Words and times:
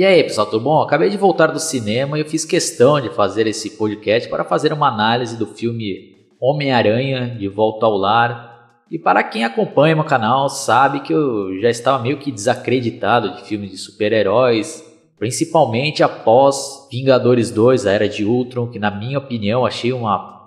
E 0.00 0.04
aí, 0.06 0.22
pessoal, 0.22 0.46
tudo 0.46 0.64
bom? 0.64 0.80
Acabei 0.80 1.10
de 1.10 1.18
voltar 1.18 1.48
do 1.48 1.60
cinema 1.60 2.16
e 2.16 2.22
eu 2.22 2.24
fiz 2.26 2.42
questão 2.42 2.98
de 2.98 3.10
fazer 3.10 3.46
esse 3.46 3.76
podcast 3.76 4.30
para 4.30 4.46
fazer 4.46 4.72
uma 4.72 4.88
análise 4.88 5.36
do 5.36 5.46
filme 5.46 6.16
Homem-Aranha 6.40 7.36
de 7.38 7.46
Volta 7.48 7.84
ao 7.84 7.98
Lar. 7.98 8.80
E 8.90 8.98
para 8.98 9.22
quem 9.22 9.44
acompanha 9.44 9.94
meu 9.94 10.06
canal, 10.06 10.48
sabe 10.48 11.00
que 11.00 11.12
eu 11.12 11.60
já 11.60 11.68
estava 11.68 12.02
meio 12.02 12.16
que 12.16 12.32
desacreditado 12.32 13.36
de 13.36 13.44
filmes 13.44 13.72
de 13.72 13.76
super-heróis, 13.76 14.82
principalmente 15.18 16.02
após 16.02 16.88
Vingadores 16.90 17.50
2, 17.50 17.86
a 17.86 17.92
Era 17.92 18.08
de 18.08 18.24
Ultron, 18.24 18.68
que 18.68 18.78
na 18.78 18.90
minha 18.90 19.18
opinião 19.18 19.66
achei 19.66 19.92
uma 19.92 20.40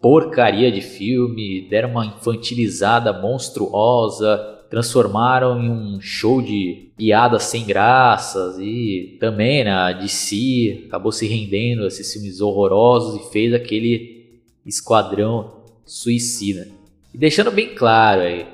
porcaria 0.00 0.70
de 0.70 0.80
filme, 0.80 1.66
deram 1.68 1.90
uma 1.90 2.06
infantilizada 2.06 3.12
monstruosa, 3.12 4.61
transformaram 4.72 5.62
em 5.62 5.68
um 5.68 6.00
show 6.00 6.40
de 6.40 6.88
piadas 6.96 7.42
sem 7.42 7.62
graças 7.62 8.58
e 8.58 9.18
também 9.20 9.62
né, 9.62 9.92
DC 10.00 10.84
acabou 10.86 11.12
se 11.12 11.26
rendendo 11.26 11.84
a 11.84 11.88
esses 11.88 12.10
filmes 12.10 12.40
horrorosos 12.40 13.20
e 13.20 13.30
fez 13.30 13.52
aquele 13.52 14.40
esquadrão 14.64 15.58
suicida. 15.84 16.68
E 17.12 17.18
deixando 17.18 17.50
bem 17.50 17.74
claro 17.74 18.22
aí, 18.22 18.46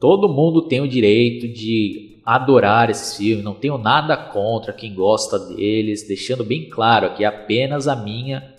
todo 0.00 0.26
mundo 0.26 0.62
tem 0.62 0.80
o 0.80 0.88
direito 0.88 1.46
de 1.46 2.16
adorar 2.24 2.88
esses 2.88 3.18
filmes, 3.18 3.44
não 3.44 3.52
tenho 3.52 3.76
nada 3.76 4.16
contra 4.16 4.72
quem 4.72 4.94
gosta 4.94 5.38
deles, 5.38 6.08
deixando 6.08 6.44
bem 6.44 6.70
claro 6.70 7.08
aqui 7.08 7.26
apenas 7.26 7.86
a 7.86 7.94
minha 7.94 8.54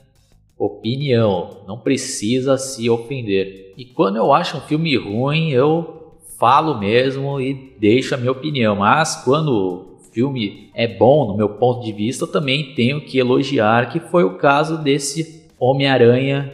opinião, 0.55 1.63
não 1.67 1.79
precisa 1.79 2.55
se 2.55 2.87
ofender. 2.87 3.73
E 3.75 3.83
quando 3.83 4.17
eu 4.17 4.31
acho 4.31 4.57
um 4.57 4.61
filme 4.61 4.95
ruim, 4.95 5.49
eu 5.49 6.02
falo 6.43 6.77
mesmo 6.77 7.39
e 7.39 7.73
deixo 7.79 8.13
a 8.13 8.17
minha 8.17 8.33
opinião. 8.33 8.75
Mas 8.75 9.15
quando 9.23 9.47
o 9.47 9.97
filme 10.11 10.69
é 10.75 10.85
bom, 10.85 11.25
no 11.25 11.37
meu 11.37 11.47
ponto 11.47 11.85
de 11.85 11.93
vista, 11.93 12.25
eu 12.25 12.27
também 12.27 12.75
tenho 12.75 12.99
que 12.99 13.17
elogiar, 13.17 13.89
que 13.89 14.01
foi 14.01 14.25
o 14.25 14.37
caso 14.37 14.77
desse 14.77 15.47
Homem-Aranha 15.57 16.53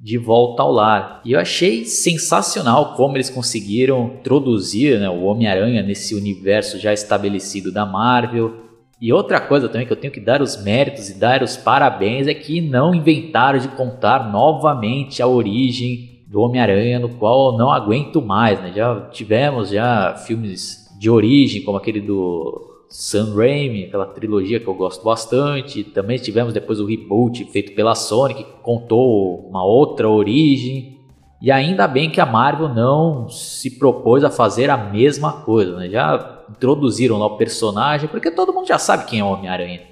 de 0.00 0.18
volta 0.18 0.64
ao 0.64 0.72
lar. 0.72 1.20
E 1.24 1.30
eu 1.30 1.38
achei 1.38 1.84
sensacional 1.84 2.94
como 2.94 3.16
eles 3.16 3.30
conseguiram 3.30 4.14
introduzir 4.18 4.98
né, 4.98 5.08
o 5.08 5.22
Homem-Aranha 5.22 5.80
nesse 5.80 6.12
universo 6.16 6.76
já 6.80 6.92
estabelecido 6.92 7.70
da 7.70 7.86
Marvel. 7.86 8.52
E 9.00 9.12
outra 9.12 9.38
coisa 9.38 9.68
também 9.68 9.86
que 9.86 9.92
eu 9.92 9.96
tenho 9.96 10.12
que 10.12 10.18
dar 10.20 10.42
os 10.42 10.60
méritos 10.60 11.08
e 11.08 11.20
dar 11.20 11.40
os 11.40 11.56
parabéns 11.56 12.26
é 12.26 12.34
que 12.34 12.60
não 12.60 12.92
inventaram 12.92 13.60
de 13.60 13.68
contar 13.68 14.28
novamente 14.32 15.22
a 15.22 15.28
origem 15.28 16.09
do 16.30 16.40
Homem-Aranha, 16.42 17.00
no 17.00 17.08
qual 17.08 17.58
não 17.58 17.72
aguento 17.72 18.22
mais, 18.22 18.60
né? 18.60 18.72
Já 18.72 19.00
tivemos 19.10 19.70
já 19.70 20.14
filmes 20.14 20.88
de 20.96 21.10
origem, 21.10 21.64
como 21.64 21.76
aquele 21.76 22.00
do 22.00 22.84
Sam 22.88 23.34
Raimi, 23.34 23.86
aquela 23.86 24.06
trilogia 24.06 24.60
que 24.60 24.68
eu 24.68 24.74
gosto 24.74 25.02
bastante. 25.04 25.82
Também 25.82 26.18
tivemos 26.18 26.54
depois 26.54 26.78
o 26.78 26.86
reboot 26.86 27.44
feito 27.46 27.74
pela 27.74 27.96
Sony, 27.96 28.34
que 28.34 28.46
contou 28.62 29.40
uma 29.48 29.64
outra 29.64 30.08
origem. 30.08 31.00
E 31.42 31.50
ainda 31.50 31.88
bem 31.88 32.08
que 32.08 32.20
a 32.20 32.26
Marvel 32.26 32.68
não 32.68 33.28
se 33.28 33.76
propôs 33.76 34.22
a 34.22 34.30
fazer 34.30 34.70
a 34.70 34.76
mesma 34.76 35.42
coisa, 35.42 35.76
né? 35.78 35.88
Já 35.88 36.44
introduziram 36.48 37.18
lá 37.18 37.26
o 37.26 37.36
personagem, 37.36 38.08
porque 38.08 38.30
todo 38.30 38.52
mundo 38.52 38.68
já 38.68 38.78
sabe 38.78 39.04
quem 39.06 39.18
é 39.18 39.24
o 39.24 39.32
Homem-Aranha. 39.32 39.82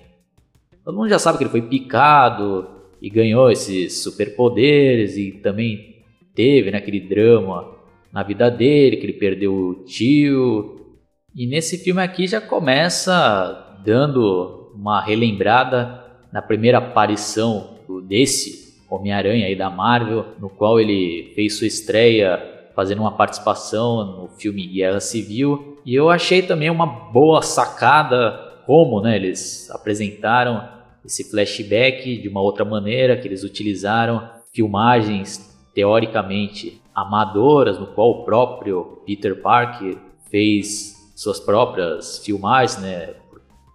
Todo 0.84 0.97
mundo 0.97 1.09
já 1.09 1.19
sabe 1.19 1.36
que 1.36 1.42
ele 1.42 1.50
foi 1.50 1.62
picado 1.62 2.69
e 3.03 3.11
ganhou 3.11 3.50
esses 3.50 4.05
superpoderes 4.05 5.16
e 5.16 5.33
também 5.33 5.97
teve, 6.39 6.70
né, 6.70 6.78
aquele 6.78 7.00
drama 7.00 7.75
na 8.12 8.22
vida 8.22 8.48
dele, 8.48 8.97
que 8.97 9.06
ele 9.06 9.14
perdeu 9.14 9.53
o 9.53 9.75
tio. 9.84 10.94
E 11.34 11.48
nesse 11.48 11.78
filme 11.78 12.00
aqui 12.00 12.28
já 12.28 12.41
começa 12.41 13.77
dando 13.84 14.70
uma 14.72 15.03
relembrada 15.03 16.05
na 16.33 16.41
primeira 16.41 16.78
aparição 16.78 17.78
desse 18.06 18.78
Homem-Aranha 18.89 19.47
aí 19.47 19.56
da 19.56 19.69
Marvel, 19.69 20.27
no 20.39 20.48
qual 20.48 20.78
ele 20.78 21.33
fez 21.34 21.59
sua 21.59 21.66
estreia 21.66 22.41
fazendo 22.72 23.00
uma 23.00 23.16
participação 23.16 24.22
no 24.22 24.28
filme 24.28 24.65
Guerra 24.65 25.00
Civil. 25.00 25.78
E 25.84 25.93
eu 25.93 26.09
achei 26.09 26.41
também 26.41 26.70
uma 26.70 26.87
boa 26.87 27.43
sacada 27.43 28.62
como 28.65 29.00
né, 29.00 29.16
eles 29.16 29.69
apresentaram 29.72 30.69
esse 31.05 31.28
flashback 31.28 32.16
de 32.16 32.28
uma 32.28 32.41
outra 32.41 32.65
maneira, 32.65 33.16
que 33.16 33.26
eles 33.26 33.43
utilizaram 33.43 34.31
filmagens 34.53 35.57
teoricamente 35.78 36.83
amadoras, 36.93 37.78
no 37.78 37.87
qual 37.87 38.11
o 38.11 38.25
próprio 38.25 39.00
Peter 39.06 39.41
Parker 39.41 39.97
fez 40.28 41.12
suas 41.15 41.39
próprias 41.39 42.19
filmagens, 42.19 42.83
né, 42.83 43.11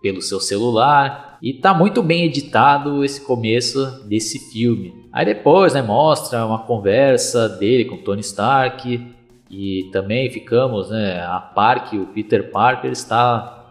pelo 0.01 0.21
seu 0.21 0.41
celular, 0.41 1.37
e 1.41 1.53
tá 1.53 1.73
muito 1.73 2.03
bem 2.03 2.25
editado 2.25 3.05
esse 3.05 3.25
começo 3.25 4.05
desse 4.05 4.51
filme. 4.51 4.93
Aí 5.13 5.23
depois, 5.23 5.73
né, 5.73 5.81
mostra 5.81 6.45
uma 6.45 6.59
conversa 6.59 7.47
dele 7.47 7.85
com 7.85 7.95
Tony 7.95 8.19
Stark 8.19 9.01
e 9.49 9.89
também 9.93 10.29
ficamos, 10.29 10.89
né, 10.89 11.21
a 11.25 11.39
par 11.39 11.89
que 11.89 11.97
o 11.97 12.07
Peter 12.07 12.51
Parker 12.51 12.91
está 12.91 13.63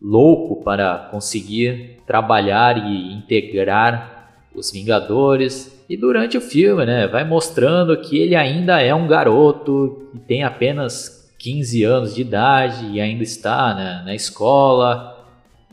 louco 0.00 0.62
para 0.62 1.08
conseguir 1.10 1.98
trabalhar 2.06 2.78
e 2.78 3.12
integrar 3.14 4.19
os 4.54 4.70
Vingadores 4.70 5.84
e 5.88 5.96
durante 5.96 6.36
o 6.36 6.40
filme, 6.40 6.86
né, 6.86 7.06
vai 7.06 7.24
mostrando 7.24 7.96
que 8.00 8.18
ele 8.18 8.36
ainda 8.36 8.80
é 8.80 8.94
um 8.94 9.06
garoto 9.06 10.08
que 10.12 10.18
tem 10.20 10.44
apenas 10.44 11.20
15 11.38 11.82
anos 11.84 12.14
de 12.14 12.20
idade 12.20 12.86
e 12.92 13.00
ainda 13.00 13.22
está 13.22 13.74
né, 13.74 14.02
na 14.04 14.14
escola. 14.14 15.26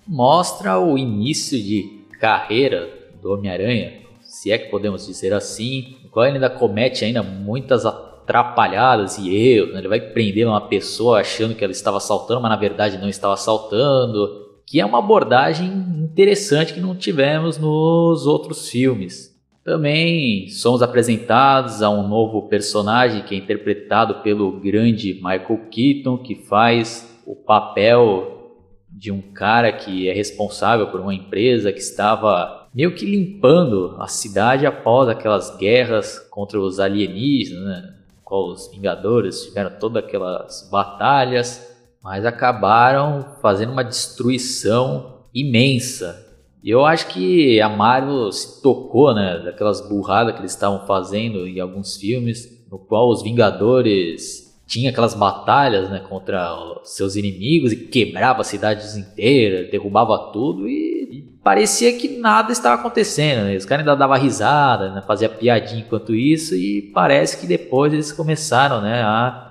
Mostra 0.08 0.80
o 0.80 0.98
início 0.98 1.62
de 1.62 2.06
carreira 2.20 2.90
do 3.22 3.32
Homem-Aranha, 3.32 3.94
se 4.22 4.52
é 4.52 4.58
que 4.58 4.70
podemos 4.70 5.06
dizer 5.06 5.34
assim, 5.34 5.98
no 6.04 6.10
qual 6.10 6.26
ele 6.26 6.36
ainda 6.36 6.50
comete 6.50 7.04
ainda 7.04 7.22
muitas 7.22 7.86
atrapalhadas 7.86 9.18
e 9.18 9.36
erros. 9.36 9.74
Né? 9.74 9.80
Ele 9.80 9.88
vai 9.88 10.00
prender 10.00 10.48
uma 10.48 10.62
pessoa 10.62 11.20
achando 11.20 11.54
que 11.54 11.64
ela 11.64 11.72
estava 11.72 11.98
assaltando, 11.98 12.42
mas 12.42 12.50
na 12.52 12.58
verdade 12.58 12.98
não 12.98 13.10
estava 13.10 13.34
assaltando. 13.34 14.47
Que 14.68 14.80
é 14.80 14.86
uma 14.86 15.00
abordagem 15.00 15.68
interessante 16.04 16.74
que 16.74 16.80
não 16.80 16.96
tivemos 16.96 17.58
nos 17.58 18.28
outros 18.28 18.70
filmes. 18.70 19.36
Também 19.64 20.50
somos 20.50 20.82
apresentados 20.82 21.82
a 21.82 21.90
um 21.90 22.08
novo 22.08 22.48
personagem 22.50 23.24
que 23.24 23.34
é 23.34 23.38
interpretado 23.38 24.22
pelo 24.22 24.60
grande 24.60 25.16
Michael 25.16 25.68
Keaton, 25.72 26.18
que 26.18 26.36
faz 26.36 27.18
o 27.26 27.36
papel 27.36 28.56
de 28.90 29.12
um 29.12 29.22
cara 29.22 29.72
que 29.72 30.10
é 30.10 30.14
responsável 30.14 30.88
por 30.88 31.00
uma 31.00 31.14
empresa 31.14 31.72
que 31.72 31.80
estava 31.80 32.68
meio 32.74 32.94
que 32.94 33.06
limpando 33.06 33.96
a 34.00 34.08
cidade 34.08 34.66
após 34.66 35.10
aquelas 35.10 35.56
guerras 35.58 36.20
contra 36.30 36.60
os 36.60 36.80
alienígenas, 36.80 37.64
né? 37.64 37.94
com 38.24 38.52
os 38.52 38.70
Vingadores 38.70 39.46
tiveram 39.46 39.72
todas 39.80 40.04
aquelas 40.04 40.68
batalhas, 40.70 41.77
mas 42.08 42.26
acabaram 42.26 43.36
fazendo 43.42 43.74
uma 43.74 43.84
destruição 43.84 45.24
imensa 45.34 46.26
e 46.64 46.70
eu 46.70 46.86
acho 46.86 47.08
que 47.08 47.62
a 47.62 47.70
Marvel 47.70 48.32
se 48.32 48.62
tocou, 48.62 49.14
né, 49.14 49.42
daquelas 49.44 49.82
burradas 49.88 50.34
que 50.34 50.42
eles 50.42 50.52
estavam 50.52 50.86
fazendo 50.88 51.46
em 51.46 51.60
alguns 51.60 51.98
filmes, 51.98 52.66
no 52.72 52.80
qual 52.80 53.10
os 53.10 53.22
Vingadores 53.22 54.58
tinham 54.66 54.90
aquelas 54.90 55.14
batalhas, 55.14 55.90
né, 55.90 56.00
contra 56.00 56.82
seus 56.84 57.16
inimigos 57.16 57.72
e 57.72 57.88
quebrava 57.88 58.44
cidades 58.44 58.96
inteiras, 58.96 59.70
derrubava 59.70 60.32
tudo 60.34 60.68
e, 60.68 61.10
e 61.10 61.22
parecia 61.44 61.94
que 61.94 62.18
nada 62.18 62.52
estava 62.52 62.76
acontecendo, 62.76 63.46
né? 63.46 63.56
Os 63.56 63.64
caras 63.64 63.88
ainda 63.88 63.96
davam 63.96 64.18
risada, 64.18 64.92
né, 64.92 65.02
fazia 65.06 65.30
piadinha 65.30 65.82
enquanto 65.82 66.16
isso 66.16 66.56
e 66.56 66.82
parece 66.94 67.40
que 67.40 67.48
depois 67.48 67.94
eles 67.94 68.12
começaram, 68.12 68.82
né, 68.82 69.02
a 69.04 69.47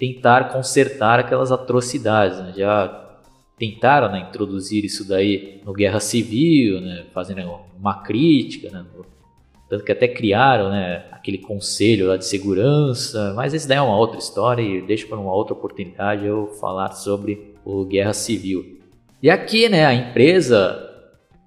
tentar 0.00 0.50
consertar 0.50 1.20
aquelas 1.20 1.52
atrocidades, 1.52 2.38
né? 2.38 2.54
Já 2.56 3.08
tentaram 3.58 4.10
né, 4.10 4.26
introduzir 4.26 4.82
isso 4.86 5.06
daí 5.06 5.60
no 5.66 5.74
Guerra 5.74 6.00
Civil, 6.00 6.80
né, 6.80 7.04
fazendo 7.12 7.60
uma 7.78 8.02
crítica, 8.02 8.70
né, 8.70 8.86
tanto 9.68 9.84
que 9.84 9.92
até 9.92 10.08
criaram 10.08 10.70
né, 10.70 11.04
aquele 11.12 11.36
conselho 11.36 12.08
lá 12.08 12.16
de 12.16 12.24
segurança, 12.24 13.34
mas 13.36 13.52
esse 13.52 13.68
daí 13.68 13.76
é 13.76 13.82
uma 13.82 13.98
outra 13.98 14.18
história 14.18 14.62
e 14.62 14.80
deixo 14.80 15.06
para 15.06 15.18
uma 15.18 15.34
outra 15.34 15.52
oportunidade 15.52 16.24
eu 16.24 16.46
falar 16.58 16.92
sobre 16.92 17.54
o 17.62 17.84
Guerra 17.84 18.14
Civil. 18.14 18.80
E 19.22 19.28
aqui 19.28 19.68
né, 19.68 19.84
a 19.84 19.92
empresa 19.92 20.88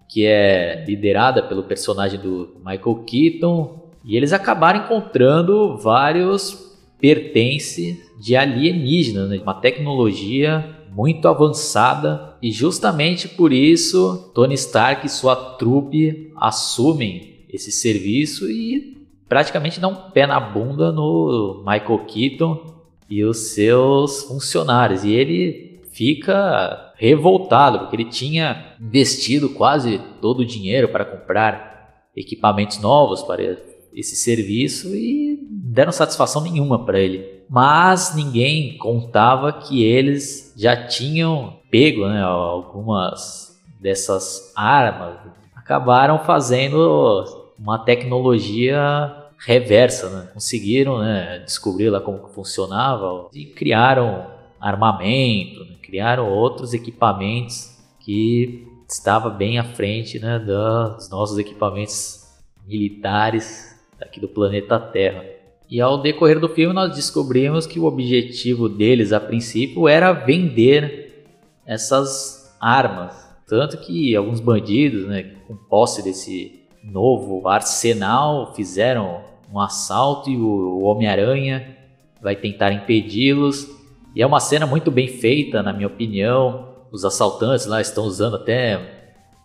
que 0.07 0.23
é 0.23 0.85
liderada 0.88 1.41
pelo 1.41 1.63
personagem 1.63 2.19
do 2.19 2.56
Michael 2.63 3.03
Keaton 3.07 3.89
e 4.06 4.15
eles 4.15 4.31
acabaram 4.31 4.81
encontrando 4.81 5.79
vários 5.79 6.77
pertences 6.99 7.97
de 8.23 8.37
alienígenas, 8.37 9.27
né, 9.27 9.37
uma 9.43 9.53
tecnologia 9.53 10.77
muito 10.95 11.27
avançada 11.27 12.37
e 12.41 12.53
justamente 12.53 13.27
por 13.27 13.51
isso 13.51 14.31
Tony 14.33 14.53
Stark 14.53 15.05
e 15.05 15.09
sua 15.09 15.35
trupe 15.35 16.31
assumem 16.37 17.43
esse 17.49 17.69
serviço 17.69 18.49
e 18.49 19.05
praticamente 19.27 19.77
dão 19.77 19.91
um 19.91 20.11
pé 20.11 20.25
na 20.25 20.39
bunda 20.39 20.89
no 20.89 21.65
Michael 21.67 22.05
Keaton 22.05 22.73
e 23.09 23.25
os 23.25 23.53
seus 23.53 24.23
funcionários. 24.23 25.03
E 25.03 25.11
ele 25.11 25.81
fica 25.91 26.93
revoltado, 26.95 27.79
porque 27.79 27.97
ele 27.97 28.05
tinha 28.05 28.73
investido 28.79 29.49
quase 29.49 29.99
todo 30.21 30.39
o 30.39 30.45
dinheiro 30.45 30.87
para 30.87 31.03
comprar 31.03 32.07
equipamentos 32.15 32.79
novos 32.79 33.21
para 33.21 33.57
esse 33.93 34.15
serviço 34.15 34.95
e 34.95 35.32
deram 35.73 35.91
satisfação 35.91 36.41
nenhuma 36.43 36.85
para 36.85 36.99
ele. 36.99 37.43
Mas 37.49 38.15
ninguém 38.15 38.77
contava 38.77 39.51
que 39.51 39.83
eles 39.83 40.53
já 40.55 40.87
tinham 40.87 41.57
pego 41.69 42.07
né, 42.07 42.21
algumas 42.21 43.59
dessas 43.81 44.53
armas, 44.55 45.17
acabaram 45.55 46.19
fazendo 46.19 47.25
uma 47.57 47.79
tecnologia 47.79 49.13
reversa, 49.45 50.09
né? 50.09 50.29
conseguiram 50.33 50.99
né, 50.99 51.39
descobrir 51.39 51.89
lá 51.89 51.99
como 51.99 52.27
funcionava 52.29 53.27
e 53.33 53.45
criaram 53.45 54.27
armamento, 54.59 55.65
né? 55.65 55.75
criaram 55.81 56.29
outros 56.29 56.73
equipamentos 56.73 57.77
que 57.99 58.67
estava 58.87 59.29
bem 59.29 59.59
à 59.59 59.63
frente 59.63 60.19
né, 60.19 60.39
dos 60.39 61.09
nossos 61.09 61.37
equipamentos 61.37 62.25
militares 62.65 63.77
aqui 63.99 64.19
do 64.19 64.27
planeta 64.27 64.79
Terra. 64.79 65.32
E 65.73 65.81
ao 65.81 65.99
decorrer 65.99 66.39
do 66.39 66.47
filme 66.47 66.71
nós 66.71 66.95
descobrimos 66.95 67.65
que 67.65 67.79
o 67.79 67.85
objetivo 67.85 68.69
deles 68.69 69.11
a 69.11 69.19
princípio 69.19 69.87
era 69.87 70.13
vender 70.13 71.25
essas 71.65 72.55
armas, 72.61 73.15
tanto 73.47 73.79
que 73.79 74.15
alguns 74.15 74.39
bandidos, 74.39 75.07
né, 75.07 75.31
com 75.47 75.55
posse 75.55 76.03
desse 76.03 76.61
novo 76.83 77.47
arsenal, 77.47 78.53
fizeram 78.53 79.21
um 79.51 79.59
assalto 79.59 80.29
e 80.29 80.37
o 80.37 80.83
Homem-Aranha 80.83 81.75
vai 82.21 82.35
tentar 82.35 82.71
impedi-los. 82.71 83.67
E 84.15 84.21
é 84.21 84.27
uma 84.27 84.39
cena 84.39 84.67
muito 84.67 84.91
bem 84.91 85.07
feita, 85.07 85.63
na 85.63 85.73
minha 85.73 85.87
opinião. 85.87 86.67
Os 86.91 87.03
assaltantes 87.03 87.65
lá 87.65 87.81
estão 87.81 88.03
usando 88.03 88.35
até 88.35 89.02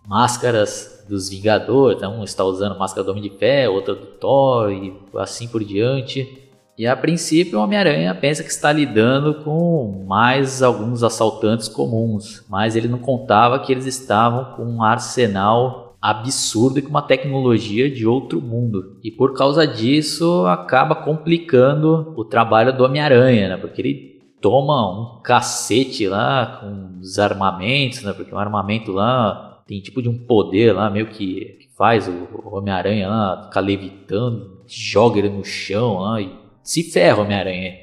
máscaras 0.09 1.05
dos 1.09 1.29
Vingadores. 1.29 2.03
Um 2.03 2.25
está 2.25 2.43
usando 2.45 2.79
máscara 2.79 3.05
do 3.05 3.11
Homem 3.11 3.23
de 3.23 3.31
Fé, 3.31 3.69
outra 3.69 3.95
do 3.95 4.07
Thor 4.07 4.73
e 4.73 4.95
assim 5.17 5.47
por 5.47 5.63
diante. 5.63 6.49
E 6.77 6.87
a 6.87 6.97
princípio 6.97 7.59
o 7.59 7.63
Homem-Aranha 7.63 8.15
pensa 8.15 8.43
que 8.43 8.51
está 8.51 8.73
lidando 8.73 9.43
com 9.43 10.05
mais 10.09 10.63
alguns 10.63 11.03
assaltantes 11.03 11.69
comuns, 11.69 12.45
mas 12.49 12.77
ele 12.77 12.87
não 12.87 13.01
contava 13.01 13.59
que 13.59 13.73
eles 13.73 13.85
estavam 13.85 14.57
com 14.57 14.65
um 14.65 14.83
arsenal 14.83 15.97
absurdo 16.01 16.79
e 16.79 16.83
com 16.83 16.91
uma 16.91 17.03
tecnologia 17.03 17.91
de 17.91 18.07
outro 18.07 18.41
mundo. 18.41 18.97
E 19.03 19.11
por 19.11 19.35
causa 19.35 19.67
disso 19.67 20.47
acaba 20.47 20.95
complicando 20.95 22.15
o 22.17 22.25
trabalho 22.25 22.77
do 22.77 22.85
Homem-Aranha, 22.85 23.49
né? 23.49 23.57
Porque 23.57 23.83
ele 23.83 24.21
toma 24.41 25.19
um 25.19 25.21
cacete 25.21 26.07
lá 26.07 26.61
com 26.61 27.01
os 27.01 27.19
armamentos, 27.19 28.05
né? 28.05 28.13
Porque 28.13 28.33
o 28.33 28.39
armamento 28.39 28.93
lá 28.93 29.48
tem 29.69 29.83
tipo 29.83 30.01
de 30.01 30.09
um 30.09 30.17
poder 30.17 30.73
lá, 30.73 30.89
meio 30.89 31.09
que, 31.09 31.59
faz 31.77 32.09
o 32.09 32.27
Homem-Aranha 32.45 33.07
lá 33.07 33.45
ficar 33.45 33.61
levitando, 33.61 34.63
joga 34.67 35.21
ele 35.21 35.29
no 35.29 35.45
chão 35.45 35.99
lá 36.01 36.21
e 36.21 36.29
se 36.61 36.83
ferra 36.83 37.19
o 37.19 37.23
Homem-Aranha. 37.23 37.75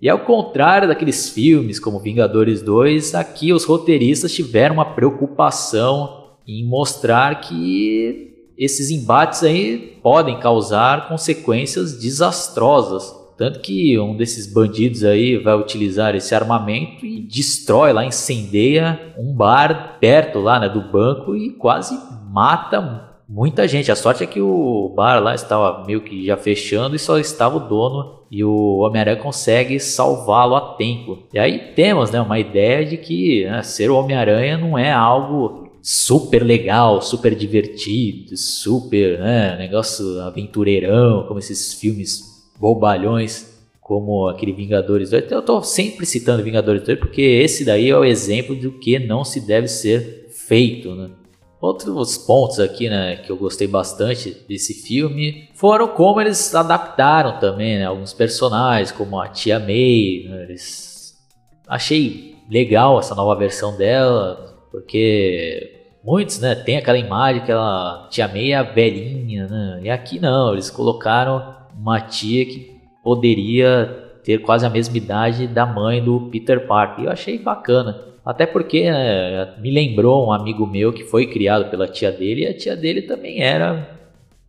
E 0.00 0.08
ao 0.08 0.20
contrário 0.20 0.88
daqueles 0.88 1.28
filmes 1.28 1.78
como 1.78 2.00
Vingadores 2.00 2.62
2, 2.62 3.14
aqui 3.14 3.52
os 3.52 3.64
roteiristas 3.64 4.32
tiveram 4.32 4.76
uma 4.76 4.94
preocupação 4.94 6.36
em 6.46 6.64
mostrar 6.64 7.40
que 7.40 8.52
esses 8.56 8.90
embates 8.90 9.42
aí 9.42 9.98
podem 10.02 10.40
causar 10.40 11.08
consequências 11.08 11.98
desastrosas. 11.98 13.12
Tanto 13.36 13.60
que 13.60 13.98
um 13.98 14.16
desses 14.16 14.52
bandidos 14.52 15.04
aí 15.04 15.36
vai 15.36 15.54
utilizar 15.54 16.14
esse 16.14 16.34
armamento 16.34 17.04
e 17.04 17.20
destrói 17.20 17.92
lá, 17.92 18.04
incendeia 18.04 19.14
um 19.18 19.32
bar 19.32 19.98
perto 20.00 20.38
lá 20.38 20.58
né, 20.58 20.68
do 20.68 20.80
banco 20.80 21.36
e 21.36 21.50
quase 21.50 21.98
mata 22.30 23.14
muita 23.28 23.68
gente. 23.68 23.92
A 23.92 23.96
sorte 23.96 24.24
é 24.24 24.26
que 24.26 24.40
o 24.40 24.92
bar 24.96 25.22
lá 25.22 25.34
estava 25.34 25.84
meio 25.84 26.00
que 26.00 26.24
já 26.24 26.36
fechando 26.36 26.96
e 26.96 26.98
só 26.98 27.18
estava 27.18 27.56
o 27.56 27.68
dono 27.68 28.20
e 28.30 28.42
o 28.42 28.78
Homem-Aranha 28.78 29.16
consegue 29.18 29.78
salvá-lo 29.78 30.56
a 30.56 30.74
tempo. 30.74 31.18
E 31.32 31.38
aí 31.38 31.72
temos 31.74 32.10
né, 32.10 32.20
uma 32.20 32.38
ideia 32.38 32.86
de 32.86 32.96
que 32.96 33.44
né, 33.44 33.62
ser 33.62 33.90
o 33.90 33.96
Homem-Aranha 33.96 34.56
não 34.56 34.78
é 34.78 34.92
algo 34.92 35.66
super 35.82 36.42
legal, 36.42 37.00
super 37.00 37.34
divertido, 37.34 38.36
super, 38.36 39.20
né, 39.20 39.56
negócio 39.56 40.20
aventureirão, 40.22 41.24
como 41.28 41.38
esses 41.38 41.74
filmes 41.74 42.35
bobalhões, 42.58 43.56
como 43.80 44.28
aquele 44.28 44.52
Vingadores 44.52 45.10
2. 45.10 45.30
Eu 45.30 45.42
tô 45.42 45.62
sempre 45.62 46.04
citando 46.04 46.42
Vingadores 46.42 46.82
2 46.82 46.98
porque 46.98 47.22
esse 47.22 47.64
daí 47.64 47.88
é 47.88 47.96
o 47.96 48.04
exemplo 48.04 48.54
do 48.56 48.72
que 48.72 48.98
não 48.98 49.24
se 49.24 49.40
deve 49.40 49.68
ser 49.68 50.28
feito, 50.30 50.94
né? 50.94 51.10
Outros 51.60 52.18
pontos 52.18 52.60
aqui, 52.60 52.88
né, 52.88 53.16
que 53.16 53.30
eu 53.32 53.36
gostei 53.36 53.66
bastante 53.66 54.36
desse 54.46 54.74
filme 54.74 55.48
foram 55.54 55.88
como 55.88 56.20
eles 56.20 56.54
adaptaram 56.54 57.40
também, 57.40 57.78
né, 57.78 57.86
alguns 57.86 58.12
personagens, 58.12 58.92
como 58.92 59.18
a 59.18 59.26
Tia 59.28 59.58
May, 59.58 60.26
né, 60.28 60.44
eles... 60.44 61.16
achei 61.66 62.36
legal 62.48 63.00
essa 63.00 63.14
nova 63.14 63.34
versão 63.34 63.76
dela, 63.76 64.60
porque 64.70 65.88
muitos, 66.04 66.38
né, 66.38 66.54
tem 66.54 66.76
aquela 66.76 66.98
imagem 66.98 67.42
que 67.42 67.50
ela 67.50 68.06
tia 68.10 68.28
meia 68.28 68.62
velhinha, 68.62 69.46
né? 69.48 69.80
E 69.82 69.90
aqui 69.90 70.20
não, 70.20 70.52
eles 70.52 70.70
colocaram 70.70 71.55
uma 71.76 72.00
tia 72.00 72.44
que 72.44 72.80
poderia 73.02 74.04
ter 74.24 74.38
quase 74.38 74.66
a 74.66 74.70
mesma 74.70 74.96
idade 74.96 75.46
da 75.46 75.64
mãe 75.64 76.02
do 76.02 76.28
Peter 76.32 76.66
Parker. 76.66 77.04
Eu 77.04 77.10
achei 77.10 77.38
bacana. 77.38 78.02
Até 78.24 78.44
porque 78.44 78.90
né, 78.90 79.54
me 79.58 79.70
lembrou 79.70 80.26
um 80.26 80.32
amigo 80.32 80.66
meu 80.66 80.92
que 80.92 81.04
foi 81.04 81.26
criado 81.26 81.70
pela 81.70 81.86
tia 81.86 82.10
dele 82.10 82.42
e 82.42 82.46
a 82.48 82.56
tia 82.56 82.74
dele 82.74 83.02
também 83.02 83.40
era 83.40 83.88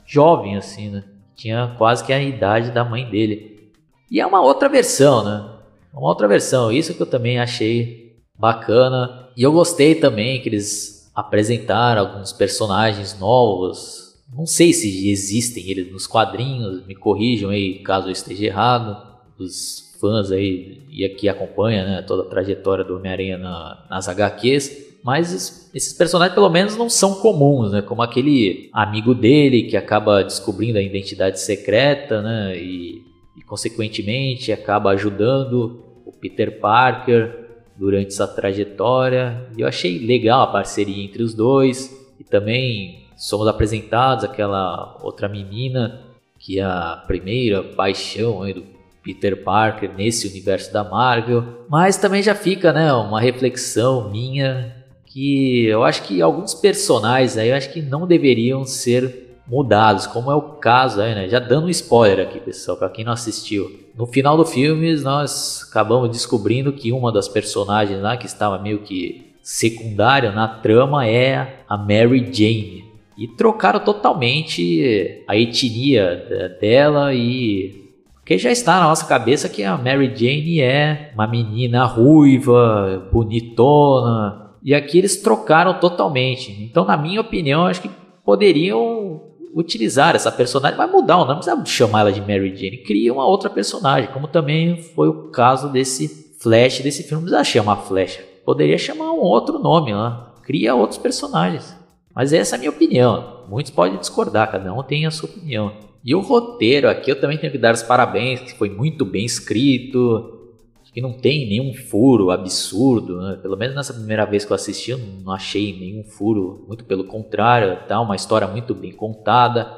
jovem 0.03 0.57
assim, 0.57 0.89
né? 0.89 1.03
Tinha 1.35 1.75
quase 1.77 2.03
que 2.03 2.12
a 2.12 2.19
idade 2.19 2.71
da 2.71 2.83
mãe 2.83 3.07
dele. 3.07 3.69
E 4.09 4.19
é 4.19 4.25
uma 4.25 4.41
outra 4.41 4.68
versão, 4.68 5.23
né? 5.23 5.47
Uma 5.94 6.09
outra 6.09 6.27
versão. 6.27 6.71
Isso 6.71 6.95
que 6.95 7.01
eu 7.01 7.06
também 7.06 7.39
achei 7.39 8.15
bacana. 8.35 9.30
E 9.38 9.44
eu 9.44 9.51
gostei 9.51 9.94
também 9.94 10.41
que 10.41 10.50
eles 10.50 11.12
apresentar 11.13 11.97
alguns 11.97 12.31
personagens 12.33 13.19
novos. 13.19 14.06
Não 14.31 14.45
sei 14.45 14.74
se 14.74 15.09
existem 15.09 15.69
eles 15.69 15.91
nos 15.91 16.06
quadrinhos, 16.06 16.85
me 16.85 16.95
corrijam 16.95 17.50
aí 17.50 17.79
caso 17.79 18.07
eu 18.07 18.12
esteja 18.12 18.45
errado. 18.45 19.06
Os 19.39 19.95
fãs 20.00 20.31
aí 20.31 20.83
e 20.89 21.06
aqui 21.06 21.29
acompanham 21.29 21.85
né, 21.85 22.01
toda 22.01 22.24
a 22.24 22.29
trajetória 22.29 22.83
do 22.83 22.97
Homem-Aranha 22.97 23.38
na, 23.38 23.85
nas 23.89 24.07
HQs. 24.07 24.88
Mas 25.03 25.71
esses 25.74 25.94
personagens 25.94 26.35
pelo 26.35 26.50
menos 26.50 26.75
não 26.75 26.89
são 26.89 27.15
comuns, 27.15 27.71
né? 27.71 27.81
Como 27.81 28.01
aquele 28.01 28.69
amigo 28.73 29.16
dele 29.16 29.63
que 29.63 29.78
acaba 29.78 30.23
descobrindo 30.23 30.78
a 30.78 30.81
identidade 30.81 31.40
secreta, 31.40 32.21
né? 32.21 32.57
E, 32.57 33.04
e 33.37 33.42
consequentemente 33.44 34.51
acaba 34.51 34.90
ajudando 34.90 35.81
o 36.06 36.11
Peter 36.11 36.59
Parker 36.59 37.47
durante 37.78 38.07
essa 38.07 38.28
trajetória. 38.28 39.49
E 39.57 39.61
eu 39.61 39.68
achei 39.68 39.97
legal 39.99 40.42
a 40.42 40.47
parceria 40.47 41.04
entre 41.04 41.23
os 41.23 41.33
dois. 41.33 41.95
E 42.19 42.23
também 42.23 43.06
somos 43.18 43.47
apresentados 43.47 44.24
aquela 44.24 44.97
outra 45.02 45.28
menina 45.28 46.02
que 46.40 46.59
é 46.59 46.64
a 46.64 47.04
primeira 47.07 47.64
paixão 47.64 48.45
do 48.54 48.64
Peter 49.04 49.44
Parker 49.44 49.92
nesse 49.97 50.28
universo 50.28 50.71
da 50.71 50.83
Marvel. 50.83 51.66
Mas 51.68 51.97
também 51.97 52.21
já 52.21 52.36
fica, 52.36 52.71
né, 52.71 52.94
uma 52.94 53.19
reflexão 53.19 54.09
minha 54.09 54.76
que 55.06 55.66
eu 55.66 55.83
acho 55.83 56.04
que 56.04 56.21
alguns 56.21 56.54
personagens 56.54 57.38
aí 57.38 57.50
eu 57.50 57.56
acho 57.56 57.74
que 57.74 57.81
não 57.81 58.06
deveriam 58.06 58.64
ser 58.66 59.28
mudados, 59.47 60.06
como 60.06 60.30
é 60.30 60.36
o 60.36 60.42
caso 60.42 61.02
aí, 61.02 61.16
né? 61.16 61.30
Já 61.30 61.40
dando 61.40 61.68
um 61.68 61.69
spoiler 61.69 62.28
aqui, 62.28 62.40
pessoal, 62.40 62.78
para 62.78 62.90
quem 62.90 63.06
não 63.06 63.14
assistiu. 63.14 63.88
No 63.95 64.06
final 64.06 64.36
do 64.36 64.45
filme, 64.45 64.94
nós 64.97 65.66
acabamos 65.69 66.09
descobrindo 66.09 66.74
que 66.74 66.92
uma 66.92 67.12
das 67.12 67.30
personagens 67.30 68.02
lá 68.02 68.18
que 68.18 68.26
estava 68.26 68.59
meio 68.59 68.80
que 68.80 69.33
secundária 69.42 70.31
na 70.33 70.47
trama 70.47 71.07
é 71.07 71.64
a 71.68 71.78
Mary 71.78 72.30
Jane. 72.31 72.86
E 73.18 73.28
trocaram 73.28 73.80
totalmente 73.80 75.24
a 75.28 75.36
etnia 75.36 76.56
dela 76.59 77.14
e 77.14 77.88
porque 78.28 78.38
já 78.38 78.52
está 78.52 78.81
na 78.81 78.90
nossa 78.90 79.06
cabeça 79.06 79.47
que 79.47 79.64
a 79.64 79.78
Mary 79.78 80.14
Jane 80.14 80.59
é 80.59 81.12
uma 81.16 81.26
menina 81.26 81.86
ruiva, 81.86 83.07
bonitona, 83.09 84.52
e 84.62 84.76
aqui 84.76 84.97
eles 84.97 85.21
trocaram 85.21 85.80
totalmente. 85.80 86.52
Então, 86.62 86.83
na 86.83 86.97
minha 86.97 87.21
opinião, 87.21 87.66
acho 87.66 87.83
que 87.83 87.90
poderiam 88.26 89.21
utilizar 89.56 90.14
essa 90.14 90.30
personagem, 90.30 90.78
vai 90.78 90.88
mudar 90.88 91.16
o 91.16 91.19
nome, 91.19 91.30
não 91.30 91.38
precisa 91.38 91.66
chamar 91.66 92.02
ela 92.02 92.12
de 92.12 92.19
Mary 92.19 92.54
Jane, 92.54 92.83
cria 92.83 93.14
uma 93.14 93.26
outra 93.26 93.50
personagem, 93.50 94.12
como 94.12 94.28
também 94.28 94.76
foi 94.76 95.07
o 95.07 95.30
caso 95.30 95.69
desse 95.69 96.36
Flash, 96.38 96.81
desse 96.81 97.04
filme, 97.04 97.24
não 97.24 97.30
precisa 97.31 97.45
chamar 97.45 97.78
Flash, 97.78 98.19
poderia 98.45 98.78
chamar 98.78 99.14
um 99.14 99.21
outro 99.21 99.57
nome 99.57 99.94
lá, 99.94 100.33
cria 100.44 100.76
outros 100.76 101.00
personagens. 101.00 101.76
Mas 102.18 102.33
essa 102.33 102.56
é 102.56 102.57
a 102.57 102.59
minha 102.59 102.71
opinião, 102.71 103.44
muitos 103.47 103.71
podem 103.71 104.00
discordar, 104.00 104.52
cada 104.52 104.74
um 104.74 104.81
tem 104.81 105.06
a 105.06 105.12
sua 105.12 105.30
opinião. 105.30 105.71
E 106.04 106.16
o 106.16 106.19
roteiro 106.19 106.90
aqui 106.90 107.12
eu 107.12 107.21
também 107.21 107.38
tenho 107.38 107.52
que 107.52 107.59
dar 107.59 107.76
os 107.76 107.83
parabéns, 107.83 108.40
que 108.40 108.57
foi 108.57 108.71
muito 108.71 109.06
bem 109.06 109.24
escrito, 109.24 110.50
que 110.92 111.00
não 111.00 111.14
tem 111.14 111.47
nenhum 111.47 111.76
furo 111.76 112.31
absurdo, 112.31 113.21
né? 113.21 113.38
pelo 113.40 113.56
menos 113.56 113.76
nessa 113.76 113.94
primeira 113.94 114.26
vez 114.26 114.44
que 114.44 114.52
eu 114.52 114.56
assisti 114.56 114.90
eu 114.90 114.97
não 115.24 115.31
achei 115.31 115.78
nenhum 115.78 116.04
furo, 116.04 116.66
muito 116.68 116.86
pelo 116.86 117.04
contrário, 117.04 117.88
tá 117.88 118.02
uma 118.02 118.16
história 118.16 118.47
muito 118.47 118.74
bem 118.74 118.94
contada. 118.94 119.71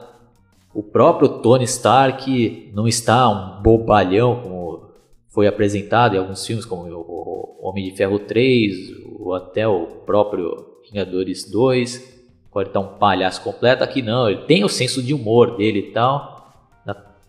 O 0.73 0.81
próprio 0.81 1.27
Tony 1.39 1.65
Stark 1.65 2.71
não 2.73 2.87
está 2.87 3.27
um 3.27 3.61
bobalhão 3.61 4.41
como 4.41 4.91
foi 5.27 5.45
apresentado 5.45 6.15
em 6.15 6.19
alguns 6.19 6.47
filmes 6.47 6.63
como 6.63 6.89
o 6.89 7.59
Homem 7.61 7.83
de 7.83 7.97
Ferro 7.97 8.17
3 8.17 8.93
ou 9.19 9.35
até 9.35 9.67
o 9.67 9.87
próprio 10.05 10.79
Vingadores 10.89 11.43
2, 11.51 12.18
pode 12.51 12.69
estar 12.69 12.79
um 12.79 12.97
palhaço 12.97 13.41
completo, 13.41 13.83
aqui 13.83 14.01
não, 14.01 14.29
ele 14.29 14.41
tem 14.41 14.63
o 14.63 14.69
senso 14.69 15.01
de 15.01 15.13
humor 15.13 15.55
dele 15.57 15.79
e 15.79 15.91
tal, 15.91 16.39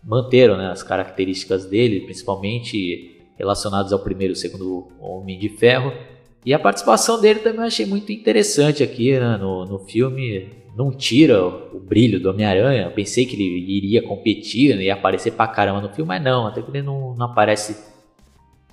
manteram 0.03 0.57
né, 0.57 0.71
as 0.71 0.83
características 0.83 1.65
dele, 1.65 2.01
principalmente 2.01 3.19
relacionados 3.37 3.93
ao 3.93 3.99
primeiro 3.99 4.33
e 4.33 4.35
segundo 4.35 4.87
Homem 4.99 5.37
de 5.37 5.49
Ferro. 5.49 5.93
E 6.45 6.53
a 6.53 6.59
participação 6.59 7.21
dele 7.21 7.39
também 7.39 7.61
eu 7.61 7.67
achei 7.67 7.85
muito 7.85 8.11
interessante 8.11 8.81
aqui 8.81 9.19
né, 9.19 9.37
no, 9.37 9.65
no 9.65 9.79
filme. 9.79 10.49
Não 10.75 10.91
tira 10.91 11.45
o 11.45 11.79
brilho 11.79 12.19
do 12.19 12.29
Homem-Aranha. 12.29 12.89
Pensei 12.91 13.25
que 13.25 13.35
ele 13.35 13.77
iria 13.77 14.01
competir, 14.01 14.75
né, 14.75 14.83
ia 14.83 14.93
aparecer 14.93 15.31
pra 15.33 15.47
caramba 15.47 15.81
no 15.81 15.89
filme, 15.89 16.07
mas 16.07 16.23
não, 16.23 16.47
até 16.47 16.61
que 16.61 16.71
ele 16.71 16.81
não, 16.81 17.13
não 17.13 17.27
aparece 17.27 17.77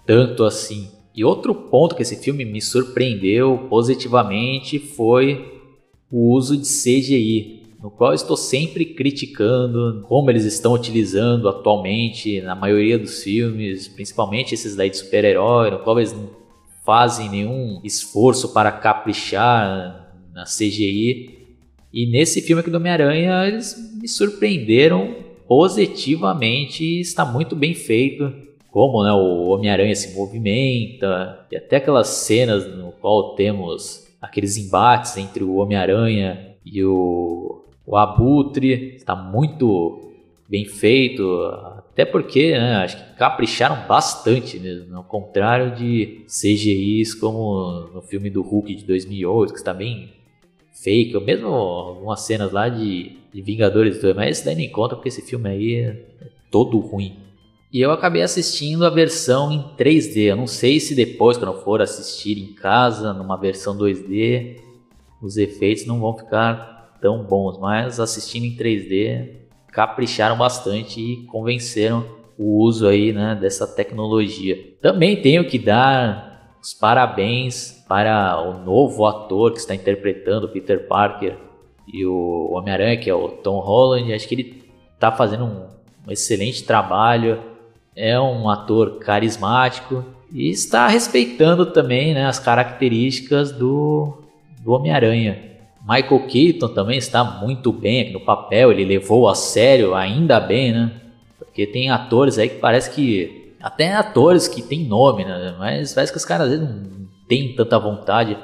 tanto 0.06 0.44
assim. 0.44 0.90
E 1.14 1.24
outro 1.24 1.54
ponto 1.54 1.94
que 1.94 2.02
esse 2.02 2.16
filme 2.22 2.44
me 2.44 2.62
surpreendeu 2.62 3.66
positivamente 3.68 4.78
foi 4.78 5.57
o 6.10 6.32
uso 6.32 6.56
de 6.56 6.66
CGI 6.66 7.58
no 7.82 7.90
qual 7.90 8.12
estou 8.12 8.36
sempre 8.36 8.84
criticando 8.84 10.04
como 10.08 10.30
eles 10.30 10.44
estão 10.44 10.72
utilizando 10.72 11.48
atualmente 11.48 12.40
na 12.40 12.54
maioria 12.54 12.98
dos 12.98 13.22
filmes, 13.22 13.86
principalmente 13.86 14.52
esses 14.52 14.74
daí 14.74 14.90
de 14.90 14.96
super-herói, 14.96 15.70
no 15.70 15.78
qual 15.78 15.98
eles 15.98 16.12
não 16.12 16.28
fazem 16.84 17.28
nenhum 17.28 17.80
esforço 17.84 18.52
para 18.52 18.72
caprichar 18.72 20.12
na 20.34 20.44
CGI. 20.44 21.38
E 21.92 22.06
nesse 22.06 22.42
filme 22.42 22.60
aqui 22.60 22.70
do 22.70 22.78
Homem-Aranha, 22.78 23.46
eles 23.46 23.76
me 24.00 24.08
surpreenderam 24.08 25.14
positivamente 25.46 26.84
e 26.84 27.00
está 27.00 27.24
muito 27.24 27.54
bem 27.54 27.74
feito. 27.74 28.32
Como 28.70 29.04
né, 29.04 29.12
o 29.12 29.50
Homem-Aranha 29.50 29.94
se 29.94 30.14
movimenta, 30.14 31.46
e 31.50 31.56
até 31.56 31.76
aquelas 31.76 32.08
cenas 32.08 32.66
no 32.66 32.92
qual 32.92 33.34
temos 33.34 34.07
aqueles 34.20 34.56
embates 34.56 35.16
entre 35.16 35.44
o 35.44 35.56
Homem-Aranha 35.56 36.56
e 36.64 36.84
o 36.84 37.64
o 37.88 37.96
Abutre 37.96 38.96
está 38.96 39.16
muito 39.16 40.12
bem 40.46 40.66
feito, 40.66 41.42
até 41.78 42.04
porque 42.04 42.52
né, 42.52 42.76
acho 42.76 42.98
que 42.98 43.16
capricharam 43.16 43.88
bastante 43.88 44.58
mesmo, 44.58 44.94
ao 44.94 45.04
contrário 45.04 45.74
de 45.74 46.26
CGIs 46.26 47.14
como 47.14 47.88
no 47.94 48.02
filme 48.02 48.28
do 48.28 48.42
Hulk 48.42 48.74
de 48.74 48.84
2008, 48.84 49.52
que 49.54 49.58
está 49.58 49.72
bem 49.72 50.12
fake, 50.70 51.16
ou 51.16 51.24
mesmo 51.24 51.48
algumas 51.48 52.20
cenas 52.20 52.52
lá 52.52 52.68
de, 52.68 53.12
de 53.32 53.40
Vingadores 53.40 54.02
2, 54.02 54.14
mas 54.14 54.36
esse 54.36 54.44
daí 54.44 54.54
nem 54.54 54.70
conta 54.70 54.94
porque 54.94 55.08
esse 55.08 55.22
filme 55.22 55.48
aí 55.48 55.74
é 55.76 55.96
todo 56.50 56.78
ruim. 56.80 57.16
E 57.70 57.80
eu 57.80 57.90
acabei 57.90 58.22
assistindo 58.22 58.86
a 58.86 58.90
versão 58.90 59.52
em 59.52 59.62
3D. 59.76 60.24
Eu 60.24 60.36
não 60.36 60.46
sei 60.46 60.80
se 60.80 60.94
depois, 60.94 61.36
quando 61.36 61.52
eu 61.52 61.60
for 61.62 61.82
assistir 61.82 62.38
em 62.38 62.54
casa, 62.54 63.12
numa 63.12 63.36
versão 63.36 63.76
2D, 63.76 64.58
os 65.20 65.36
efeitos 65.36 65.86
não 65.86 66.00
vão 66.00 66.16
ficar 66.16 66.96
tão 67.00 67.22
bons, 67.22 67.58
mas 67.58 68.00
assistindo 68.00 68.44
em 68.44 68.56
3D 68.56 69.36
capricharam 69.68 70.36
bastante 70.36 71.00
e 71.00 71.26
convenceram 71.26 72.04
o 72.38 72.62
uso 72.64 72.86
aí, 72.86 73.12
né, 73.12 73.36
dessa 73.38 73.66
tecnologia. 73.66 74.56
Também 74.80 75.20
tenho 75.20 75.46
que 75.46 75.58
dar 75.58 76.56
os 76.62 76.72
parabéns 76.72 77.84
para 77.88 78.40
o 78.40 78.64
novo 78.64 79.04
ator 79.04 79.52
que 79.52 79.58
está 79.58 79.74
interpretando 79.74 80.48
Peter 80.48 80.86
Parker 80.86 81.36
e 81.92 82.04
o 82.06 82.50
Homem-Aranha, 82.52 82.96
que 82.96 83.10
é 83.10 83.14
o 83.14 83.28
Tom 83.28 83.58
Holland. 83.60 84.12
Acho 84.12 84.28
que 84.28 84.34
ele 84.34 84.64
está 84.94 85.12
fazendo 85.12 85.44
um, 85.44 85.66
um 86.06 86.12
excelente 86.12 86.64
trabalho. 86.64 87.42
É 88.00 88.18
um 88.20 88.48
ator 88.48 89.00
carismático 89.00 90.04
e 90.32 90.50
está 90.50 90.86
respeitando 90.86 91.66
também 91.66 92.14
né, 92.14 92.26
as 92.26 92.38
características 92.38 93.50
do, 93.50 94.18
do 94.62 94.70
Homem-Aranha. 94.70 95.48
Michael 95.82 96.26
Keaton 96.28 96.68
também 96.68 96.96
está 96.96 97.24
muito 97.24 97.72
bem 97.72 98.02
aqui 98.02 98.12
no 98.12 98.20
papel, 98.20 98.70
ele 98.70 98.84
levou 98.84 99.28
a 99.28 99.34
sério, 99.34 99.96
ainda 99.96 100.38
bem, 100.38 100.70
né? 100.70 100.92
Porque 101.38 101.66
tem 101.66 101.90
atores 101.90 102.38
aí 102.38 102.48
que 102.48 102.58
parece 102.60 102.90
que. 102.94 103.54
Até 103.60 103.92
atores 103.94 104.46
que 104.46 104.62
tem 104.62 104.84
nome, 104.84 105.24
né? 105.24 105.56
Mas 105.58 105.92
parece 105.92 106.12
que 106.12 106.18
os 106.18 106.24
caras 106.24 106.52
às 106.52 106.52
vezes 106.52 106.68
não 106.68 107.08
têm 107.26 107.56
tanta 107.56 107.78
vontade 107.80 108.38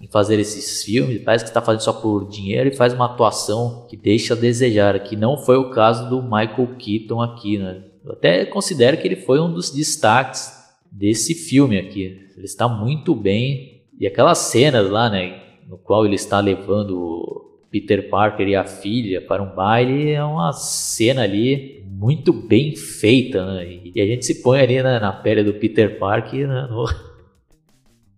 em 0.00 0.08
fazer 0.08 0.40
esses 0.40 0.82
filmes, 0.82 1.22
parece 1.22 1.44
que 1.44 1.50
está 1.50 1.60
fazendo 1.60 1.82
só 1.82 1.92
por 1.92 2.28
dinheiro 2.28 2.70
e 2.70 2.74
faz 2.74 2.92
uma 2.92 3.04
atuação 3.04 3.86
que 3.88 3.96
deixa 3.96 4.34
a 4.34 4.36
desejar, 4.36 4.98
que 5.00 5.14
não 5.14 5.36
foi 5.36 5.58
o 5.58 5.70
caso 5.70 6.08
do 6.08 6.22
Michael 6.22 6.74
Keaton 6.78 7.20
aqui, 7.22 7.58
né? 7.58 7.89
Eu 8.10 8.16
até 8.16 8.44
considero 8.44 8.96
que 8.96 9.06
ele 9.06 9.16
foi 9.16 9.40
um 9.40 9.52
dos 9.52 9.70
destaques 9.70 10.52
desse 10.90 11.34
filme 11.34 11.78
aqui. 11.78 12.28
Ele 12.36 12.44
está 12.44 12.68
muito 12.68 13.14
bem. 13.14 13.82
E 13.98 14.06
aquelas 14.06 14.38
cenas 14.38 14.90
lá, 14.90 15.08
né? 15.08 15.40
no 15.68 15.78
qual 15.78 16.04
ele 16.04 16.16
está 16.16 16.40
levando 16.40 17.60
Peter 17.70 18.10
Parker 18.10 18.48
e 18.48 18.56
a 18.56 18.64
filha 18.64 19.20
para 19.20 19.40
um 19.40 19.54
baile, 19.54 20.10
é 20.10 20.24
uma 20.24 20.52
cena 20.52 21.22
ali 21.22 21.84
muito 21.86 22.32
bem 22.32 22.74
feita, 22.74 23.54
né? 23.54 23.78
E 23.94 24.00
a 24.00 24.06
gente 24.06 24.26
se 24.26 24.42
põe 24.42 24.58
ali 24.58 24.82
na, 24.82 24.98
na 24.98 25.12
pele 25.12 25.44
do 25.44 25.54
Peter 25.54 25.98
Parker, 25.98 26.48
né? 26.48 26.66
No... 26.68 26.84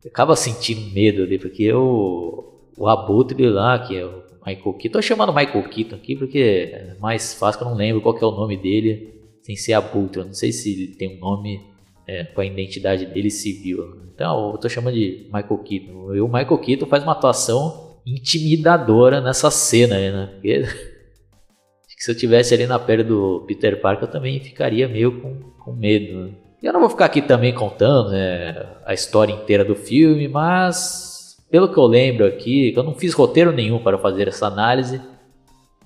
acaba 0.09 0.35
sentindo 0.35 0.93
medo 0.95 1.23
ali, 1.23 1.39
porque 1.39 1.71
o, 1.73 2.59
o 2.77 2.89
Abutre 2.89 3.47
lá, 3.49 3.79
que 3.79 3.97
é 3.97 4.07
o 4.07 4.23
Michael 4.45 4.73
Keaton, 4.75 4.93
tô 4.95 5.03
chamando 5.03 5.33
Michael 5.33 5.69
Keaton 5.69 5.97
aqui 5.97 6.17
porque 6.17 6.71
é 6.73 6.97
mais 6.99 7.35
fácil, 7.35 7.61
eu 7.61 7.69
não 7.69 7.77
lembro 7.77 8.01
qual 8.01 8.17
é 8.17 8.25
o 8.25 8.33
nome 8.33 8.57
dele, 8.57 9.22
sem 9.43 9.57
ser 9.57 9.75
Abutre, 9.75 10.21
eu 10.21 10.27
não 10.27 10.35
sei 10.35 10.53
se 10.53 10.73
ele 10.73 10.95
tem 10.95 11.17
um 11.17 11.21
nome 11.21 11.61
é, 12.07 12.25
com 12.25 12.41
a 12.41 12.47
identidade 12.47 13.07
dele 13.07 13.31
civil. 13.31 14.03
Então, 14.15 14.53
eu 14.53 14.59
tô 14.59 14.69
chamando 14.69 14.95
de 14.95 15.27
Michael 15.33 15.59
Keaton. 15.59 16.15
E 16.15 16.21
o 16.21 16.29
Michael 16.29 16.59
Keaton 16.59 16.87
faz 16.87 17.03
uma 17.03 17.13
atuação 17.13 17.99
intimidadora 18.07 19.21
nessa 19.21 19.51
cena, 19.51 19.97
né? 19.99 20.27
Porque 20.33 20.65
se 21.99 22.11
eu 22.11 22.17
tivesse 22.17 22.55
ali 22.55 22.67
na 22.67 22.79
pele 22.79 23.03
do 23.05 23.45
Peter 23.47 23.81
Parker, 23.81 24.09
eu 24.09 24.13
também 24.13 24.41
ficaria 24.41 24.89
meio 24.89 25.21
com, 25.21 25.35
com 25.65 25.73
medo. 25.73 26.27
Né? 26.27 26.31
Eu 26.63 26.73
não 26.73 26.81
vou 26.81 26.91
ficar 26.91 27.07
aqui 27.07 27.21
também 27.21 27.53
contando 27.53 28.11
né, 28.11 28.67
a 28.85 28.95
história 28.95 29.33
inteira 29.33 29.65
do 29.65 29.75
filme, 29.75 30.29
mas 30.29 31.37
pelo 31.51 31.69
que 31.69 31.79
eu 31.79 31.87
lembro 31.87 32.25
aqui, 32.25 32.73
eu 32.75 32.83
não 32.83 32.95
fiz 32.95 33.13
roteiro 33.13 33.53
nenhum 33.53 33.79
para 33.81 33.99
fazer 33.99 34.29
essa 34.29 34.47
análise, 34.47 35.01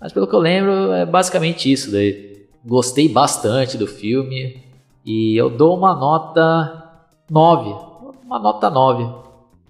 mas 0.00 0.12
pelo 0.12 0.26
que 0.26 0.34
eu 0.34 0.38
lembro 0.38 0.92
é 0.92 1.06
basicamente 1.06 1.70
isso. 1.72 1.90
Daí. 1.90 2.35
Gostei 2.66 3.08
bastante 3.08 3.78
do 3.78 3.86
filme, 3.86 4.60
e 5.04 5.36
eu 5.36 5.48
dou 5.48 5.76
uma 5.76 5.94
nota 5.94 7.00
9. 7.30 7.72
Uma 8.24 8.40
nota 8.40 8.68
9. 8.68 9.08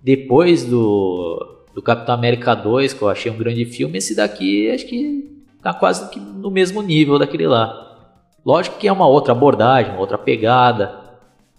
Depois 0.03 0.65
do, 0.65 1.59
do 1.75 1.83
Capitão 1.83 2.15
América 2.15 2.55
2, 2.55 2.95
que 2.95 3.03
eu 3.03 3.09
achei 3.11 3.31
um 3.31 3.37
grande 3.37 3.67
filme, 3.67 3.99
esse 3.99 4.17
daqui 4.17 4.71
acho 4.71 4.87
que 4.87 5.43
tá 5.63 5.75
quase 5.75 6.19
no 6.19 6.51
mesmo 6.51 6.81
nível 6.81 7.19
daquele 7.19 7.47
lá. 7.47 7.99
Lógico 8.45 8.79
que 8.79 8.89
é 8.89 8.93
uma 8.93 9.07
outra 9.07 9.33
abordagem, 9.33 9.93
uma 9.93 10.01
outra 10.01 10.17
pegada. 10.17 10.99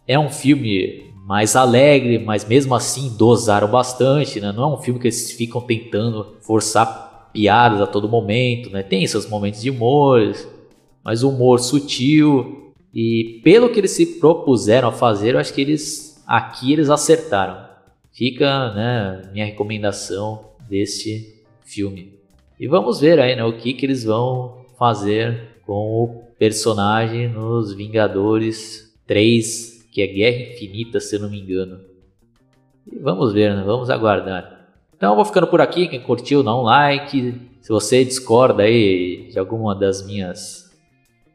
É 0.08 0.18
um 0.18 0.30
filme 0.30 1.14
mais 1.28 1.56
alegre, 1.56 2.18
mas 2.18 2.46
mesmo 2.46 2.74
assim 2.74 3.16
dosaram 3.16 3.68
bastante, 3.68 4.40
né? 4.40 4.52
Não 4.52 4.64
é 4.64 4.74
um 4.74 4.78
filme 4.78 5.00
que 5.00 5.06
eles 5.06 5.32
ficam 5.34 5.62
tentando 5.62 6.36
forçar 6.42 7.30
piadas 7.32 7.80
a 7.80 7.86
todo 7.86 8.10
momento, 8.10 8.72
né? 8.72 8.82
Tem 8.82 9.06
seus 9.06 9.30
momentos 9.30 9.62
de 9.62 9.70
humor, 9.70 10.34
mas 11.08 11.24
humor 11.24 11.62
sutil, 11.62 12.74
e 12.94 13.40
pelo 13.42 13.70
que 13.70 13.80
eles 13.80 13.92
se 13.92 14.20
propuseram 14.20 14.90
a 14.90 14.92
fazer, 14.92 15.36
eu 15.36 15.40
acho 15.40 15.54
que 15.54 15.62
eles 15.62 16.22
aqui 16.28 16.74
eles 16.74 16.90
acertaram. 16.90 17.66
Fica, 18.12 18.74
né, 18.74 19.30
minha 19.32 19.46
recomendação 19.46 20.50
deste 20.70 21.46
filme. 21.64 22.12
E 22.60 22.68
vamos 22.68 23.00
ver 23.00 23.22
aí, 23.22 23.38
né, 23.38 23.46
o 23.46 23.58
que 23.58 23.74
que 23.74 23.86
eles 23.86 24.04
vão 24.04 24.66
fazer 24.78 25.62
com 25.66 26.04
o 26.04 26.24
personagem 26.38 27.30
nos 27.30 27.74
Vingadores 27.74 28.94
3, 29.08 29.88
que 29.90 30.02
é 30.02 30.08
Guerra 30.08 30.52
Infinita, 30.52 31.00
se 31.00 31.16
eu 31.16 31.22
não 31.22 31.30
me 31.30 31.40
engano. 31.40 31.80
E 32.92 33.00
vamos 33.00 33.32
ver, 33.32 33.56
né? 33.56 33.64
Vamos 33.66 33.90
aguardar. 33.90 34.72
Então 34.94 35.16
vou 35.16 35.24
ficando 35.24 35.48
por 35.48 35.62
aqui. 35.62 35.88
Quem 35.88 36.02
curtiu, 36.02 36.44
dá 36.44 36.54
um 36.54 36.64
like. 36.64 37.34
Se 37.62 37.70
você 37.70 38.04
discorda 38.04 38.64
aí 38.64 39.30
de 39.32 39.40
alguma 39.40 39.74
das 39.74 40.06
minhas 40.06 40.67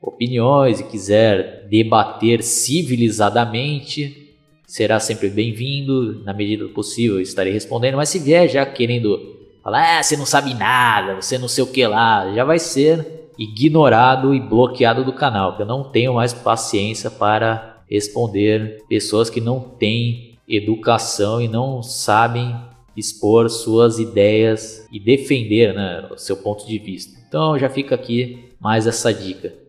opiniões 0.02 0.80
e 0.80 0.84
quiser 0.84 1.66
debater 1.70 2.42
civilizadamente, 2.42 4.34
será 4.66 4.98
sempre 4.98 5.30
bem-vindo. 5.30 6.22
Na 6.24 6.34
medida 6.34 6.64
do 6.64 6.70
possível, 6.70 7.20
estarei 7.20 7.52
respondendo. 7.52 7.96
Mas 7.96 8.08
se 8.08 8.18
vier 8.18 8.48
já 8.48 8.66
querendo 8.66 9.38
falar, 9.62 9.98
ah, 9.98 10.02
você 10.02 10.16
não 10.16 10.26
sabe 10.26 10.52
nada, 10.54 11.14
você 11.14 11.38
não 11.38 11.46
sei 11.46 11.62
o 11.62 11.68
que 11.68 11.86
lá, 11.86 12.34
já 12.34 12.44
vai 12.44 12.58
ser 12.58 13.30
ignorado 13.38 14.34
e 14.34 14.40
bloqueado 14.40 15.04
do 15.04 15.12
canal, 15.12 15.50
porque 15.50 15.62
eu 15.62 15.66
não 15.66 15.84
tenho 15.84 16.14
mais 16.14 16.32
paciência 16.34 17.10
para 17.10 17.82
responder 17.88 18.82
pessoas 18.88 19.30
que 19.30 19.40
não 19.40 19.60
têm 19.60 20.38
educação 20.48 21.40
e 21.40 21.48
não 21.48 21.82
sabem 21.82 22.54
expor 22.96 23.48
suas 23.48 23.98
ideias 23.98 24.86
e 24.92 25.00
defender 25.00 25.74
né, 25.74 26.08
o 26.10 26.18
seu 26.18 26.36
ponto 26.36 26.66
de 26.66 26.78
vista. 26.78 27.18
Então 27.26 27.58
já 27.58 27.70
fica 27.70 27.94
aqui 27.94 28.50
mais 28.60 28.86
essa 28.86 29.12
dica. 29.12 29.61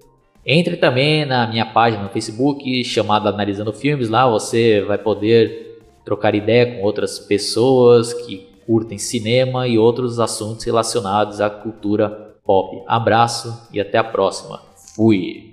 Entre 0.45 0.75
também 0.75 1.25
na 1.25 1.47
minha 1.47 1.65
página 1.65 2.03
no 2.03 2.09
Facebook 2.09 2.83
chamada 2.83 3.29
Analisando 3.29 3.71
Filmes, 3.71 4.09
lá 4.09 4.29
você 4.29 4.81
vai 4.81 4.97
poder 4.97 5.79
trocar 6.03 6.35
ideia 6.35 6.75
com 6.75 6.81
outras 6.81 7.17
pessoas 7.17 8.13
que 8.13 8.49
curtem 8.65 8.97
cinema 8.97 9.67
e 9.67 9.77
outros 9.77 10.19
assuntos 10.19 10.65
relacionados 10.65 11.39
à 11.39 11.49
cultura 11.49 12.09
pop. 12.45 12.83
Abraço 12.87 13.67
e 13.71 13.79
até 13.79 13.97
a 13.97 14.03
próxima. 14.03 14.61
Fui! 14.95 15.52